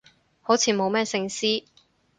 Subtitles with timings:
[0.41, 1.65] 好似冇乜聖詩